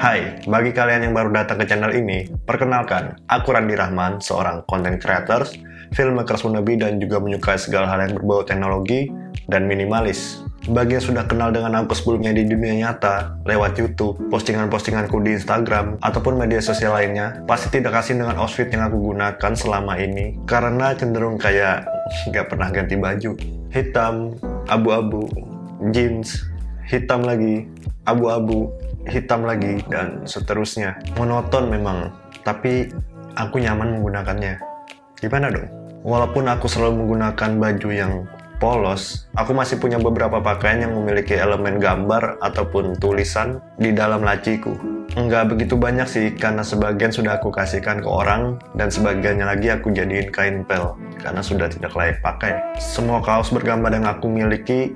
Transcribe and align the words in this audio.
Hai, 0.00 0.40
bagi 0.48 0.72
kalian 0.72 1.04
yang 1.04 1.12
baru 1.12 1.28
datang 1.28 1.60
ke 1.60 1.68
channel 1.68 1.92
ini, 1.92 2.24
perkenalkan, 2.48 3.20
aku 3.28 3.52
Randi 3.52 3.76
Rahman, 3.76 4.16
seorang 4.16 4.64
content 4.64 4.96
creator, 4.96 5.44
filmmakers 5.92 6.40
wannabe 6.40 6.80
dan 6.80 6.96
juga 6.96 7.20
menyukai 7.20 7.60
segala 7.60 7.84
hal 7.84 8.08
yang 8.08 8.16
berbau 8.16 8.40
teknologi 8.40 9.12
dan 9.52 9.68
minimalis. 9.68 10.40
Bagi 10.72 10.96
yang 10.96 11.04
sudah 11.04 11.28
kenal 11.28 11.52
dengan 11.52 11.84
aku 11.84 11.92
sebelumnya 11.92 12.32
di 12.32 12.48
dunia 12.48 12.80
nyata, 12.80 13.44
lewat 13.44 13.76
YouTube, 13.76 14.16
postingan-postinganku 14.32 15.20
di 15.20 15.36
Instagram, 15.36 16.00
ataupun 16.00 16.40
media 16.40 16.64
sosial 16.64 16.96
lainnya, 16.96 17.44
pasti 17.44 17.68
tidak 17.68 18.00
asing 18.00 18.24
dengan 18.24 18.40
outfit 18.40 18.72
yang 18.72 18.88
aku 18.88 18.96
gunakan 19.12 19.52
selama 19.52 20.00
ini, 20.00 20.32
karena 20.48 20.96
cenderung 20.96 21.36
kayak 21.36 21.84
nggak 22.32 22.48
pernah 22.48 22.72
ganti 22.72 22.96
baju. 22.96 23.36
Hitam, 23.68 24.32
abu-abu, 24.64 25.28
jeans, 25.92 26.48
hitam 26.90 27.22
lagi, 27.22 27.70
abu-abu, 28.02 28.74
hitam 29.06 29.46
lagi, 29.46 29.78
dan 29.86 30.26
seterusnya. 30.26 30.98
Monoton 31.14 31.70
memang, 31.70 32.10
tapi 32.42 32.90
aku 33.38 33.62
nyaman 33.62 34.02
menggunakannya. 34.02 34.58
Gimana 35.22 35.54
dong? 35.54 35.70
Walaupun 36.02 36.50
aku 36.50 36.66
selalu 36.66 37.06
menggunakan 37.06 37.50
baju 37.62 37.88
yang 37.94 38.26
polos, 38.58 39.30
aku 39.38 39.54
masih 39.54 39.78
punya 39.78 39.96
beberapa 40.02 40.42
pakaian 40.42 40.84
yang 40.84 40.92
memiliki 40.98 41.38
elemen 41.38 41.78
gambar 41.78 42.42
ataupun 42.42 42.98
tulisan 42.98 43.62
di 43.78 43.94
dalam 43.94 44.26
laciku. 44.26 44.74
Enggak 45.14 45.50
begitu 45.50 45.74
banyak 45.74 46.06
sih, 46.06 46.26
karena 46.34 46.62
sebagian 46.62 47.10
sudah 47.10 47.38
aku 47.38 47.50
kasihkan 47.50 48.02
ke 48.02 48.06
orang, 48.06 48.58
dan 48.78 48.90
sebagiannya 48.90 49.46
lagi 49.46 49.68
aku 49.70 49.90
jadiin 49.90 50.30
kain 50.30 50.62
pel, 50.66 50.94
karena 51.18 51.42
sudah 51.42 51.66
tidak 51.66 51.94
layak 51.94 52.18
pakai. 52.22 52.56
Semua 52.78 53.18
kaos 53.18 53.50
bergambar 53.50 53.90
yang 53.90 54.06
aku 54.06 54.30
miliki 54.30 54.94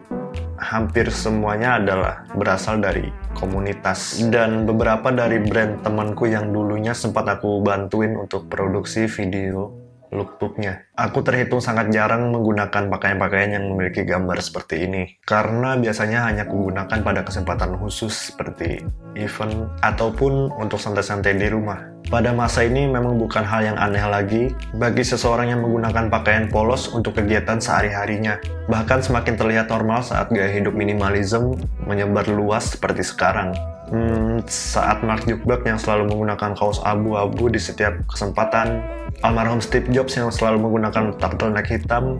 hampir 0.65 1.13
semuanya 1.13 1.77
adalah 1.77 2.25
berasal 2.33 2.81
dari 2.81 3.13
komunitas. 3.37 4.17
Dan 4.33 4.65
beberapa 4.65 5.13
dari 5.13 5.45
brand 5.45 5.85
temanku 5.85 6.25
yang 6.25 6.49
dulunya 6.49 6.97
sempat 6.97 7.29
aku 7.29 7.61
bantuin 7.61 8.17
untuk 8.17 8.49
produksi 8.49 9.05
video 9.05 9.84
lookbooknya. 10.15 10.95
Aku 10.95 11.27
terhitung 11.27 11.59
sangat 11.59 11.91
jarang 11.91 12.31
menggunakan 12.31 12.87
pakaian-pakaian 12.87 13.59
yang 13.59 13.65
memiliki 13.75 14.07
gambar 14.07 14.39
seperti 14.39 14.87
ini, 14.87 15.19
karena 15.27 15.75
biasanya 15.75 16.31
hanya 16.31 16.47
kugunakan 16.47 17.03
pada 17.03 17.27
kesempatan 17.27 17.75
khusus 17.83 18.31
seperti 18.31 18.87
event 19.19 19.67
ataupun 19.83 20.55
untuk 20.55 20.79
santai-santai 20.79 21.35
di 21.35 21.51
rumah. 21.51 21.91
Pada 22.07 22.31
masa 22.31 22.63
ini 22.63 22.87
memang 22.87 23.19
bukan 23.19 23.43
hal 23.43 23.75
yang 23.75 23.79
aneh 23.81 24.05
lagi 24.07 24.43
bagi 24.77 25.03
seseorang 25.03 25.51
yang 25.51 25.61
menggunakan 25.67 26.13
pakaian 26.13 26.47
polos 26.47 26.93
untuk 26.93 27.19
kegiatan 27.19 27.59
sehari-harinya. 27.59 28.39
Bahkan 28.71 29.03
semakin 29.03 29.35
terlihat 29.35 29.67
normal 29.73 30.05
saat 30.07 30.31
gaya 30.31 30.53
hidup 30.53 30.77
minimalism 30.77 31.57
menyebar 31.83 32.29
luas 32.31 32.77
seperti 32.77 33.03
sekarang. 33.03 33.57
Hmm, 33.95 34.43
saat 34.51 35.07
Mark 35.07 35.23
Zuckerberg 35.23 35.63
yang 35.71 35.79
selalu 35.79 36.11
menggunakan 36.11 36.59
kaos 36.59 36.83
abu-abu 36.83 37.47
di 37.47 37.63
setiap 37.63 37.95
kesempatan, 38.11 38.83
almarhum 39.23 39.63
Steve 39.63 39.87
Jobs 39.95 40.19
yang 40.19 40.35
selalu 40.35 40.67
menggunakan 40.67 41.15
turtleneck 41.15 41.71
hitam, 41.71 42.19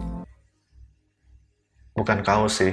bukan 1.99 2.23
kaos 2.23 2.63
sih, 2.63 2.71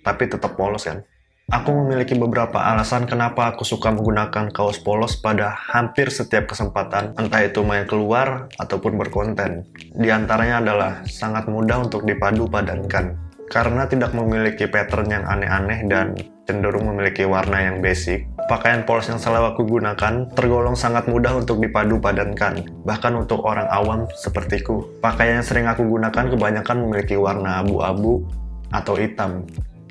tapi 0.00 0.32
tetap 0.32 0.56
polos 0.56 0.88
kan. 0.88 1.04
Aku 1.52 1.76
memiliki 1.76 2.16
beberapa 2.16 2.56
alasan 2.56 3.04
kenapa 3.04 3.52
aku 3.52 3.68
suka 3.68 3.92
menggunakan 3.92 4.48
kaos 4.48 4.80
polos 4.80 5.20
pada 5.20 5.52
hampir 5.52 6.08
setiap 6.08 6.48
kesempatan, 6.48 7.20
entah 7.20 7.44
itu 7.44 7.60
main 7.60 7.84
keluar 7.84 8.48
ataupun 8.56 8.96
berkonten. 8.96 9.68
Di 9.92 10.08
antaranya 10.08 10.64
adalah 10.64 11.04
sangat 11.04 11.52
mudah 11.52 11.84
untuk 11.84 12.08
dipadu 12.08 12.48
padankan, 12.48 13.12
karena 13.52 13.84
tidak 13.84 14.16
memiliki 14.16 14.64
pattern 14.64 15.12
yang 15.12 15.24
aneh-aneh 15.28 15.84
dan 15.84 16.16
cenderung 16.48 16.88
memiliki 16.88 17.28
warna 17.28 17.60
yang 17.60 17.84
basic. 17.84 18.24
Pakaian 18.48 18.88
polos 18.88 19.04
yang 19.12 19.20
selalu 19.20 19.52
aku 19.52 19.68
gunakan 19.68 20.32
tergolong 20.32 20.72
sangat 20.72 21.04
mudah 21.04 21.36
untuk 21.36 21.60
dipadu 21.60 22.00
padankan, 22.00 22.64
bahkan 22.88 23.12
untuk 23.20 23.44
orang 23.44 23.68
awam 23.68 24.08
sepertiku. 24.16 24.88
Pakaian 25.04 25.44
yang 25.44 25.46
sering 25.46 25.68
aku 25.68 25.84
gunakan 25.84 26.32
kebanyakan 26.32 26.88
memiliki 26.88 27.20
warna 27.20 27.60
abu-abu 27.60 28.24
atau 28.72 28.96
hitam. 28.96 29.44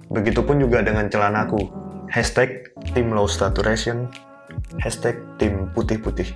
Begitupun 0.10 0.58
juga 0.58 0.82
dengan 0.82 1.06
celanaku. 1.06 1.62
Hashtag 2.10 2.74
tim 2.98 3.14
low 3.14 3.30
saturation, 3.30 4.10
hashtag 4.82 5.22
tim 5.38 5.70
putih-putih. 5.78 6.34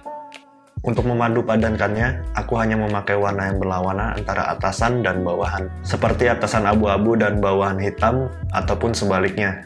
Untuk 0.85 1.09
memadu 1.09 1.41
padankannya, 1.41 2.37
aku 2.37 2.61
hanya 2.61 2.77
memakai 2.77 3.17
warna 3.17 3.49
yang 3.49 3.57
berlawanan 3.57 4.21
antara 4.21 4.53
atasan 4.53 5.01
dan 5.01 5.25
bawahan, 5.25 5.69
seperti 5.81 6.29
atasan 6.29 6.69
abu-abu 6.69 7.17
dan 7.17 7.41
bawahan 7.41 7.81
hitam, 7.81 8.29
ataupun 8.53 8.93
sebaliknya. 8.93 9.61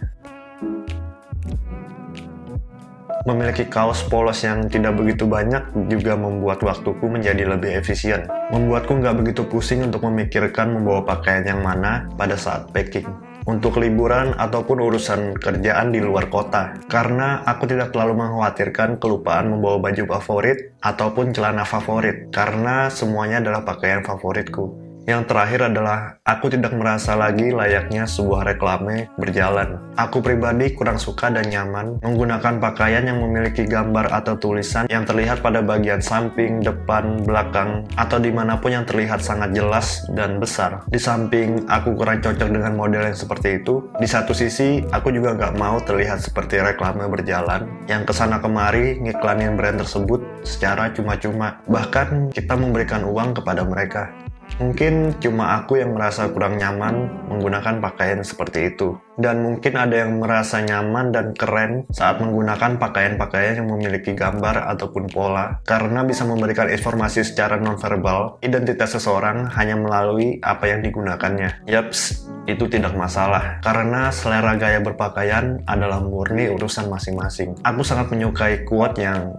Memiliki 3.26 3.66
kaos 3.66 4.06
polos 4.06 4.46
yang 4.46 4.70
tidak 4.70 5.02
begitu 5.02 5.26
banyak 5.26 5.74
juga 5.90 6.14
membuat 6.14 6.62
waktuku 6.62 7.10
menjadi 7.10 7.58
lebih 7.58 7.82
efisien. 7.82 8.30
Membuatku 8.54 9.02
nggak 9.02 9.18
begitu 9.18 9.42
pusing 9.50 9.82
untuk 9.82 10.06
memikirkan 10.06 10.70
membawa 10.70 11.02
pakaian 11.02 11.42
yang 11.42 11.66
mana 11.66 12.06
pada 12.14 12.38
saat 12.38 12.70
packing 12.70 13.10
untuk 13.50 13.82
liburan 13.82 14.38
ataupun 14.38 14.78
urusan 14.78 15.42
kerjaan 15.42 15.90
di 15.90 16.06
luar 16.06 16.30
kota. 16.30 16.78
Karena 16.86 17.42
aku 17.50 17.66
tidak 17.66 17.98
terlalu 17.98 18.22
mengkhawatirkan 18.22 19.02
kelupaan 19.02 19.58
membawa 19.58 19.82
baju 19.82 20.06
favorit 20.22 20.78
ataupun 20.86 21.34
celana 21.34 21.66
favorit, 21.66 22.30
karena 22.30 22.94
semuanya 22.94 23.42
adalah 23.42 23.66
pakaian 23.66 24.06
favoritku. 24.06 24.85
Yang 25.06 25.30
terakhir 25.30 25.70
adalah 25.70 26.18
aku 26.26 26.50
tidak 26.50 26.74
merasa 26.74 27.14
lagi 27.14 27.54
layaknya 27.54 28.10
sebuah 28.10 28.42
reklame 28.42 29.06
berjalan. 29.22 29.78
Aku 30.02 30.18
pribadi 30.18 30.74
kurang 30.74 30.98
suka 30.98 31.30
dan 31.30 31.46
nyaman 31.46 32.02
menggunakan 32.02 32.58
pakaian 32.58 33.06
yang 33.06 33.22
memiliki 33.22 33.70
gambar 33.70 34.10
atau 34.10 34.34
tulisan 34.34 34.90
yang 34.90 35.06
terlihat 35.06 35.46
pada 35.46 35.62
bagian 35.62 36.02
samping, 36.02 36.58
depan, 36.66 37.22
belakang, 37.22 37.86
atau 38.02 38.18
di 38.18 38.34
mana 38.34 38.58
pun 38.58 38.74
yang 38.74 38.84
terlihat 38.90 39.22
sangat 39.22 39.54
jelas 39.54 40.02
dan 40.18 40.42
besar. 40.42 40.82
Di 40.90 40.98
samping 40.98 41.70
aku 41.70 41.94
kurang 41.94 42.26
cocok 42.26 42.50
dengan 42.50 42.74
model 42.74 43.06
yang 43.06 43.16
seperti 43.16 43.62
itu, 43.62 43.86
di 44.02 44.10
satu 44.10 44.34
sisi 44.34 44.82
aku 44.90 45.14
juga 45.14 45.38
nggak 45.38 45.54
mau 45.62 45.78
terlihat 45.86 46.18
seperti 46.18 46.58
reklame 46.58 47.06
berjalan 47.06 47.70
yang 47.86 48.10
ke 48.10 48.12
sana 48.12 48.42
kemari 48.42 48.98
ngiklanin 49.06 49.54
brand 49.54 49.78
tersebut 49.78 50.26
secara 50.42 50.90
cuma-cuma. 50.90 51.62
Bahkan 51.70 52.34
kita 52.34 52.58
memberikan 52.58 53.06
uang 53.06 53.38
kepada 53.38 53.62
mereka. 53.62 54.10
Mungkin 54.56 55.20
cuma 55.20 55.60
aku 55.60 55.82
yang 55.82 55.92
merasa 55.92 56.32
kurang 56.32 56.56
nyaman 56.56 57.28
menggunakan 57.28 57.84
pakaian 57.84 58.24
seperti 58.24 58.72
itu. 58.72 58.96
Dan 59.16 59.44
mungkin 59.44 59.80
ada 59.80 59.96
yang 60.04 60.20
merasa 60.20 60.60
nyaman 60.60 61.12
dan 61.12 61.32
keren 61.36 61.88
saat 61.92 62.20
menggunakan 62.20 62.80
pakaian-pakaian 62.80 63.64
yang 63.64 63.68
memiliki 63.72 64.12
gambar 64.12 64.68
ataupun 64.76 65.08
pola. 65.12 65.60
Karena 65.64 66.04
bisa 66.04 66.28
memberikan 66.28 66.68
informasi 66.68 67.24
secara 67.24 67.56
nonverbal, 67.60 68.40
identitas 68.44 68.96
seseorang 68.96 69.48
hanya 69.56 69.80
melalui 69.80 70.40
apa 70.44 70.68
yang 70.68 70.84
digunakannya. 70.84 71.64
Yaps, 71.68 72.28
itu 72.46 72.68
tidak 72.68 72.92
masalah. 72.96 73.60
Karena 73.64 74.12
selera 74.12 74.56
gaya 74.60 74.80
berpakaian 74.84 75.64
adalah 75.64 76.04
murni 76.04 76.52
urusan 76.52 76.92
masing-masing. 76.92 77.56
Aku 77.64 77.82
sangat 77.88 78.12
menyukai 78.12 78.68
quote 78.68 79.00
yang 79.00 79.32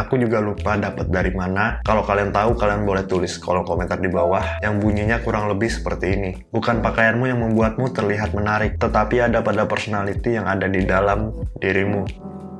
Aku 0.00 0.16
juga 0.16 0.40
lupa 0.40 0.80
dapat 0.80 1.12
dari 1.12 1.32
mana. 1.32 1.84
Kalau 1.84 2.00
kalian 2.04 2.32
tahu, 2.32 2.56
kalian 2.56 2.88
boleh 2.88 3.04
tulis 3.04 3.36
kolom 3.36 3.64
komentar 3.66 4.00
di 4.00 4.08
bawah 4.08 4.60
yang 4.64 4.80
bunyinya 4.80 5.20
kurang 5.20 5.52
lebih 5.52 5.68
seperti 5.68 6.16
ini. 6.16 6.30
Bukan 6.48 6.80
pakaianmu 6.80 7.28
yang 7.28 7.40
membuatmu 7.44 7.92
terlihat 7.92 8.32
menarik, 8.32 8.80
tetapi 8.80 9.20
ada 9.20 9.44
pada 9.44 9.68
personality 9.68 10.40
yang 10.40 10.48
ada 10.48 10.64
di 10.64 10.84
dalam 10.88 11.32
dirimu. 11.60 12.08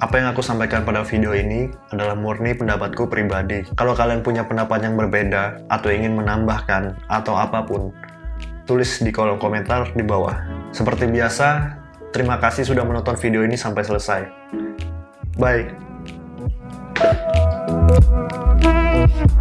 Apa 0.02 0.18
yang 0.18 0.34
aku 0.34 0.42
sampaikan 0.42 0.82
pada 0.82 1.06
video 1.06 1.30
ini 1.30 1.70
adalah 1.94 2.18
murni 2.18 2.58
pendapatku 2.58 3.06
pribadi. 3.06 3.62
Kalau 3.78 3.94
kalian 3.94 4.26
punya 4.26 4.42
pendapat 4.42 4.82
yang 4.82 4.98
berbeda 4.98 5.70
atau 5.70 5.88
ingin 5.94 6.18
menambahkan 6.18 6.98
atau 7.06 7.38
apa 7.38 7.62
pun, 7.62 7.94
tulis 8.66 8.98
di 8.98 9.14
kolom 9.14 9.38
komentar 9.38 9.94
di 9.94 10.02
bawah. 10.02 10.34
Seperti 10.74 11.06
biasa, 11.06 11.78
terima 12.10 12.42
kasih 12.42 12.66
sudah 12.66 12.82
menonton 12.82 13.14
video 13.14 13.46
ini 13.46 13.54
sampai 13.54 13.82
selesai. 13.86 14.20
Bye. 15.38 15.91
Thank 19.04 19.32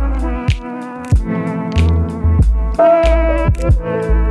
you. 3.63 4.30